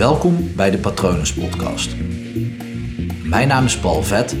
[0.00, 1.96] Welkom bij de Patronus Podcast.
[3.24, 4.32] Mijn naam is Paul Vet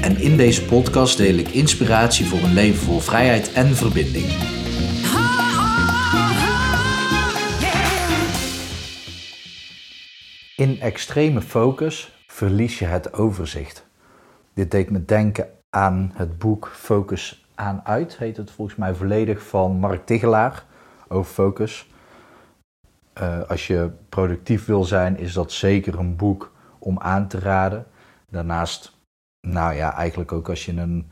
[0.00, 4.26] en in deze podcast deel ik inspiratie voor een leven vol vrijheid en verbinding.
[10.56, 13.86] In extreme focus verlies je het overzicht.
[14.54, 19.42] Dit deed me denken aan het boek Focus aan uit, heet het volgens mij volledig
[19.42, 20.64] van Mark Tigelaar
[21.08, 21.86] over focus.
[23.20, 27.86] Uh, als je productief wil zijn, is dat zeker een boek om aan te raden.
[28.30, 28.96] Daarnaast,
[29.46, 31.10] nou ja, eigenlijk ook als je in een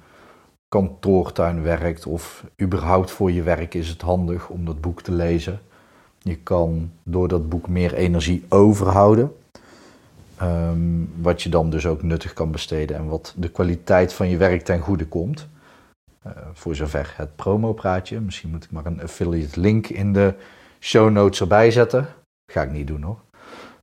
[0.68, 5.60] kantoortuin werkt of überhaupt voor je werk is het handig om dat boek te lezen.
[6.18, 9.32] Je kan door dat boek meer energie overhouden.
[10.42, 14.36] Um, wat je dan dus ook nuttig kan besteden en wat de kwaliteit van je
[14.36, 15.48] werk ten goede komt.
[16.26, 18.20] Uh, voor zover het promopraatje.
[18.20, 20.34] Misschien moet ik maar een affiliate link in de
[20.80, 22.06] show notes erbij zetten.
[22.52, 23.20] Ga ik niet doen hoor.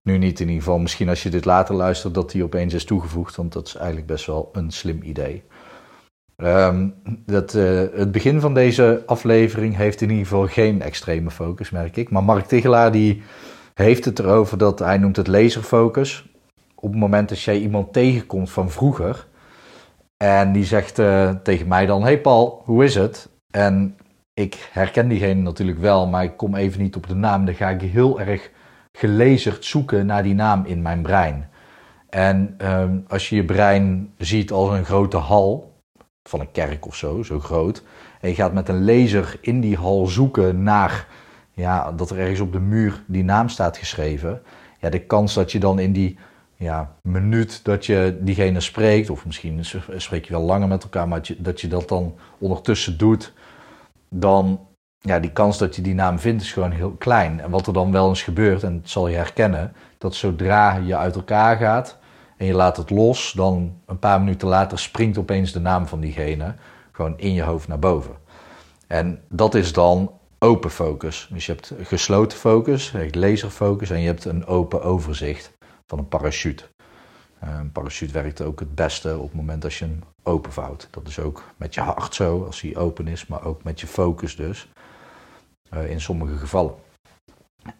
[0.04, 0.80] Nu niet in ieder geval.
[0.80, 3.36] Misschien als je dit later luistert dat die opeens is toegevoegd.
[3.36, 5.44] Want dat is eigenlijk best wel een slim idee.
[6.44, 6.94] Um,
[7.26, 11.98] dat, uh, het begin van deze aflevering heeft in ieder geval geen extreme focus, merk
[11.98, 12.10] ik.
[12.10, 13.24] Maar Mark Tigelaar die
[13.74, 16.30] heeft het erover dat hij noemt het laserfocus.
[16.76, 19.28] Op het moment dat jij iemand tegenkomt van vroeger.
[20.18, 23.30] En die zegt uh, tegen mij dan: Hey Paul, hoe is het?
[23.52, 23.98] En
[24.38, 27.46] ik herken diegene natuurlijk wel, maar ik kom even niet op de naam.
[27.46, 28.52] Dan ga ik heel erg
[28.92, 31.50] gelezerd zoeken naar die naam in mijn brein.
[32.10, 35.74] En um, als je je brein ziet als een grote hal,
[36.24, 37.84] van een kerk of zo, zo groot.
[38.22, 41.08] En je gaat met een laser in die hal zoeken naar
[41.52, 44.42] ja, dat er ergens op de muur die naam staat geschreven.
[44.80, 46.18] Ja, de kans dat je dan in die
[46.56, 49.66] ja, minuut dat je diegene spreekt, of misschien
[49.98, 53.34] spreek je wel langer met elkaar, maar dat, je dat dan ondertussen doet,
[54.10, 54.68] dan
[55.00, 57.40] ja, die kans dat je die naam vindt is gewoon heel klein.
[57.40, 60.96] En wat er dan wel eens gebeurt, en dat zal je herkennen, dat zodra je
[60.96, 61.98] uit elkaar gaat
[62.38, 66.00] en je laat het los, dan een paar minuten later springt opeens de naam van
[66.00, 66.56] diegene
[66.92, 68.16] gewoon in je hoofd naar boven.
[68.88, 71.30] En dat is dan open focus.
[71.32, 76.64] Dus je hebt gesloten focus, laserfocus en je hebt een open overzicht van een parachute.
[77.40, 80.88] Eh, een parachute werkt ook het beste op het moment als je hem openvouwt.
[80.92, 83.88] Dat is ook met je hart zo, als hij open is, maar ook met je
[83.88, 84.70] focus dus.
[85.74, 86.74] Uh, in sommige gevallen.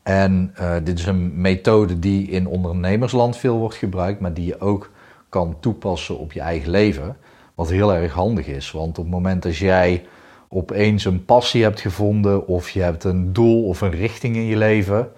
[0.04, 4.60] En uh, dit is een methode die in ondernemersland veel wordt gebruikt, maar die je
[4.60, 4.92] ook
[5.30, 7.18] kan toepassen op je eigen leven.
[7.56, 10.06] Wat heel erg handig is, want op het moment dat jij
[10.48, 14.58] opeens een passie hebt gevonden, of je hebt een doel of een richting in je
[14.58, 15.12] leven,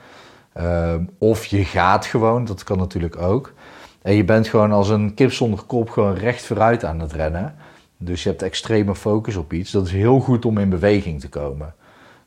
[0.57, 3.53] uh, of je gaat gewoon, dat kan natuurlijk ook.
[4.01, 7.55] En je bent gewoon als een kip zonder kop gewoon recht vooruit aan het rennen.
[7.97, 9.71] Dus je hebt extreme focus op iets.
[9.71, 11.73] Dat is heel goed om in beweging te komen.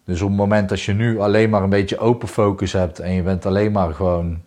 [0.05, 3.13] Dus op het moment dat je nu alleen maar een beetje open focus hebt en
[3.13, 4.41] je bent alleen maar gewoon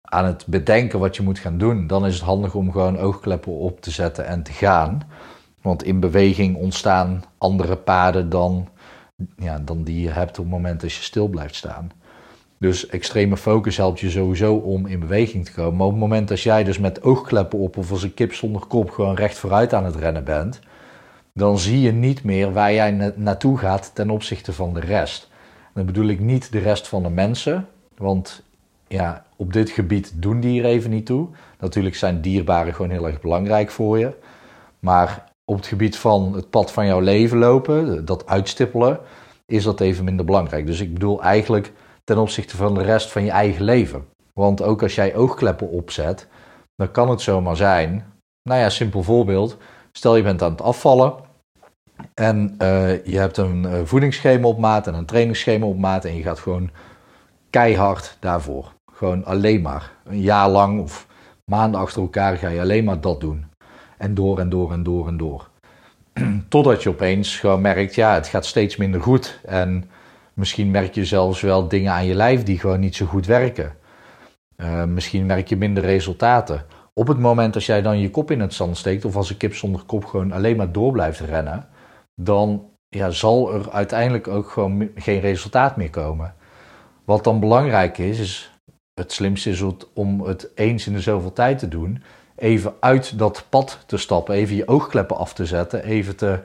[0.00, 3.52] aan het bedenken wat je moet gaan doen, dan is het handig om gewoon oogkleppen
[3.52, 5.02] op te zetten en te gaan.
[5.62, 8.68] Want in beweging ontstaan andere paden dan,
[9.36, 11.90] ja, dan die je hebt op het moment dat je stil blijft staan.
[12.64, 15.76] Dus extreme focus helpt je sowieso om in beweging te komen.
[15.76, 18.66] Maar op het moment dat jij dus met oogkleppen op of als een kip zonder
[18.66, 20.60] kop gewoon recht vooruit aan het rennen bent,
[21.32, 25.28] dan zie je niet meer waar jij naartoe gaat ten opzichte van de rest.
[25.62, 28.42] En dan bedoel ik niet de rest van de mensen, want
[28.88, 31.28] ja, op dit gebied doen die er even niet toe.
[31.60, 34.12] Natuurlijk zijn dierbaren gewoon heel erg belangrijk voor je.
[34.78, 38.98] Maar op het gebied van het pad van jouw leven lopen, dat uitstippelen,
[39.46, 40.66] is dat even minder belangrijk.
[40.66, 41.72] Dus ik bedoel eigenlijk
[42.04, 44.06] ten opzichte van de rest van je eigen leven.
[44.32, 46.28] Want ook als jij oogkleppen opzet,
[46.76, 48.12] dan kan het zomaar zijn.
[48.48, 49.56] Nou ja, simpel voorbeeld.
[49.92, 51.14] Stel je bent aan het afvallen
[52.14, 56.16] en uh, je hebt een uh, voedingsschema op maat en een trainingsschema op maat en
[56.16, 56.70] je gaat gewoon
[57.50, 58.72] keihard daarvoor.
[58.92, 59.92] Gewoon alleen maar.
[60.04, 61.06] Een jaar lang of
[61.44, 63.46] maanden achter elkaar ga je alleen maar dat doen.
[63.98, 65.48] En door en door en door en door.
[66.48, 69.40] Totdat je opeens gewoon merkt, ja, het gaat steeds minder goed.
[69.44, 69.90] En
[70.34, 73.76] misschien merk je zelfs wel dingen aan je lijf die gewoon niet zo goed werken.
[74.56, 76.66] Uh, misschien merk je minder resultaten.
[76.92, 79.36] Op het moment als jij dan je kop in het zand steekt, of als een
[79.36, 81.68] kip zonder kop gewoon alleen maar door blijft rennen,
[82.14, 86.34] dan ja, zal er uiteindelijk ook gewoon geen resultaat meer komen.
[87.04, 88.52] Wat dan belangrijk is, is
[88.94, 89.62] het slimste is
[89.94, 92.02] om het eens in de zoveel tijd te doen.
[92.36, 96.38] Even uit dat pad te stappen, even je oogkleppen af te zetten, even te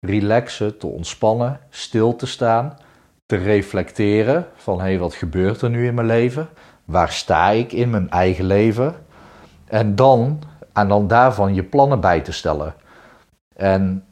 [0.00, 2.76] relaxen, te ontspannen, stil te staan,
[3.26, 6.48] te reflecteren van hé, hey, wat gebeurt er nu in mijn leven?
[6.84, 8.94] Waar sta ik in mijn eigen leven?
[9.64, 10.42] En dan,
[10.72, 12.74] en dan daarvan je plannen bij te stellen.
[13.56, 14.04] En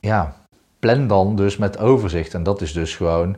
[0.00, 0.36] ja,
[0.78, 2.34] plan dan dus met overzicht.
[2.34, 3.36] En dat is dus gewoon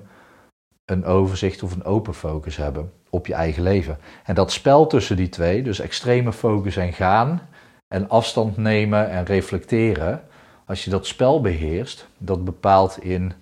[0.85, 2.93] een overzicht of een open focus hebben.
[3.11, 3.99] op je eigen leven.
[4.25, 7.49] En dat spel tussen die twee, dus extreme focus en gaan,
[7.89, 10.23] en afstand nemen en reflecteren,
[10.67, 13.33] als je dat spel beheerst, dat bepaalt in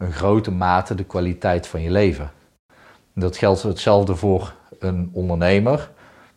[0.00, 2.30] een grote mate de kwaliteit van je leven.
[3.14, 5.90] Dat geldt hetzelfde voor een ondernemer.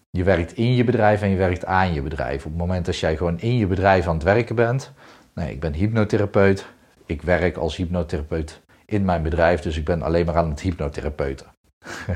[0.10, 2.46] Je werkt in je bedrijf en je werkt aan je bedrijf.
[2.46, 4.92] Op het moment dat jij gewoon in je bedrijf aan het werken bent.
[5.34, 6.66] Nee, ik ben hypnotherapeut.
[7.06, 11.48] Ik werk als hypnotherapeut in mijn bedrijf, dus ik ben alleen maar aan het hypnotherapeuten.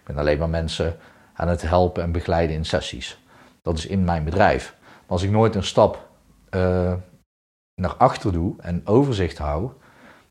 [0.00, 0.96] ik ben alleen maar mensen
[1.34, 3.18] aan het helpen en begeleiden in sessies.
[3.62, 4.76] Dat is in mijn bedrijf.
[4.80, 6.08] Maar als ik nooit een stap
[6.50, 6.92] uh,
[7.74, 9.70] naar achter doe en overzicht hou,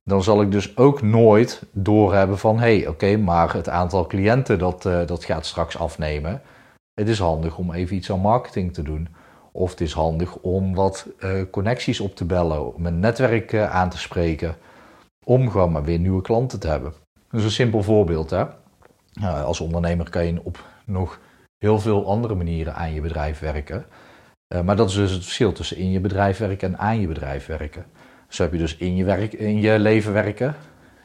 [0.09, 4.59] dan zal ik dus ook nooit doorhebben van hé, hey, oké, maar het aantal cliënten
[4.59, 6.41] dat, uh, dat gaat straks afnemen.
[6.93, 9.07] Het is handig om even iets aan marketing te doen.
[9.51, 13.89] Of het is handig om wat uh, connecties op te bellen, een netwerk uh, aan
[13.89, 14.55] te spreken,
[15.25, 16.93] om gewoon maar weer nieuwe klanten te hebben.
[17.29, 18.29] Dat is een simpel voorbeeld.
[18.29, 18.45] Hè?
[19.21, 21.19] als ondernemer kan je op nog
[21.57, 23.85] heel veel andere manieren aan je bedrijf werken.
[24.63, 27.45] Maar dat is dus het verschil tussen in je bedrijf werken en aan je bedrijf
[27.45, 27.85] werken.
[28.35, 30.55] Zo heb je dus in je, werk, in je leven werken,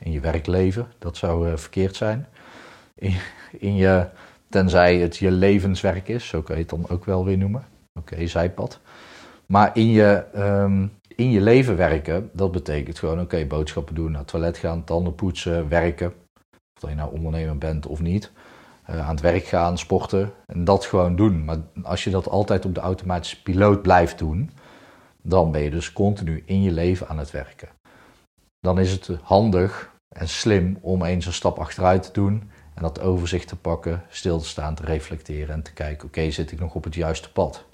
[0.01, 2.27] in je werkleven, dat zou uh, verkeerd zijn.
[2.95, 3.15] In,
[3.59, 4.07] in, je,
[4.49, 7.65] tenzij het je levenswerk is, zo kan je het dan ook wel weer noemen.
[7.99, 8.81] Oké, zijpad.
[9.47, 14.21] Maar in je, um, in je leven werken, dat betekent gewoon, oké, boodschappen doen, naar
[14.21, 16.15] het toilet gaan, tanden poetsen, werken.
[16.75, 18.31] Of dat je nou ondernemer bent of niet.
[18.91, 21.45] Uh, aan het werk gaan, sporten en dat gewoon doen.
[21.45, 24.51] Maar als je dat altijd op de automatische piloot blijft doen,
[25.23, 27.69] dan ben je dus continu in je leven aan het werken.
[28.61, 33.01] Dan is het handig en slim om eens een stap achteruit te doen en dat
[33.01, 36.75] overzicht te pakken, stil te staan, te reflecteren en te kijken: oké, zit ik nog
[36.75, 37.65] op het juiste pad?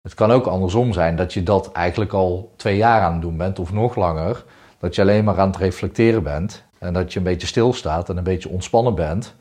[0.00, 3.36] Het kan ook andersom zijn dat je dat eigenlijk al twee jaar aan het doen
[3.36, 4.44] bent of nog langer.
[4.78, 8.16] Dat je alleen maar aan het reflecteren bent en dat je een beetje stilstaat en
[8.16, 9.34] een beetje ontspannen bent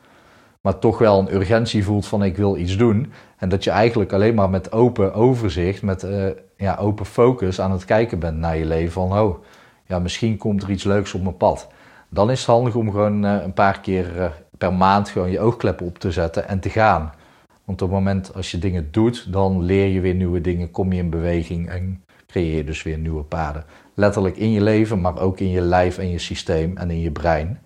[0.67, 3.11] maar toch wel een urgentie voelt van ik wil iets doen.
[3.37, 6.27] En dat je eigenlijk alleen maar met open overzicht, met uh,
[6.57, 8.91] ja, open focus aan het kijken bent naar je leven.
[8.91, 9.43] Van oh,
[9.85, 11.67] ja, misschien komt er iets leuks op mijn pad.
[12.09, 14.25] Dan is het handig om gewoon uh, een paar keer uh,
[14.57, 17.13] per maand gewoon je oogkleppen op te zetten en te gaan.
[17.65, 20.91] Want op het moment als je dingen doet, dan leer je weer nieuwe dingen, kom
[20.91, 23.65] je in beweging en creëer je dus weer nieuwe paden.
[23.93, 27.11] Letterlijk in je leven, maar ook in je lijf en je systeem en in je
[27.11, 27.59] brein.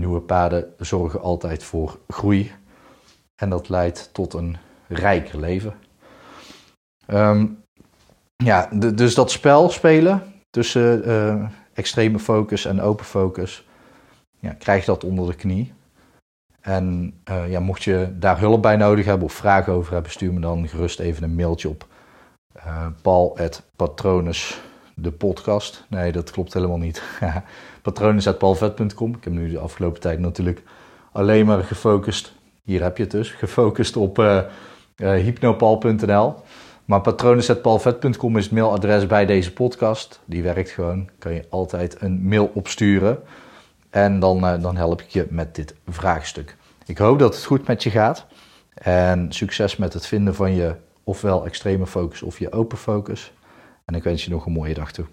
[0.00, 2.52] Nieuwe paden zorgen altijd voor groei
[3.36, 4.56] en dat leidt tot een
[4.88, 5.74] rijker leven.
[7.06, 7.62] Um,
[8.36, 13.66] ja, dus dat spel spelen tussen uh, extreme focus en open focus,
[14.40, 15.72] ja, krijg dat onder de knie.
[16.60, 20.32] En uh, ja, mocht je daar hulp bij nodig hebben of vragen over hebben, stuur
[20.32, 21.86] me dan gerust even een mailtje op
[22.56, 22.86] uh,
[24.94, 25.84] de podcast.
[25.88, 27.02] Nee, dat klopt helemaal niet.
[27.82, 29.14] Patronen.palvet.com.
[29.14, 30.62] Ik heb nu de afgelopen tijd natuurlijk
[31.12, 32.32] alleen maar gefocust.
[32.62, 33.30] Hier heb je het dus.
[33.30, 34.40] Gefocust op uh,
[34.96, 36.34] uh, hypnopal.nl.
[36.84, 40.20] Maar patronen.palvet.com is het mailadres bij deze podcast.
[40.24, 41.08] Die werkt gewoon.
[41.18, 43.18] Kan je altijd een mail opsturen.
[43.90, 46.56] En dan, uh, dan help ik je met dit vraagstuk.
[46.86, 48.26] Ik hoop dat het goed met je gaat.
[48.74, 50.74] En succes met het vinden van je
[51.04, 53.32] ofwel extreme focus of je open focus.
[53.84, 55.06] En ik wens je nog een mooie dag toe.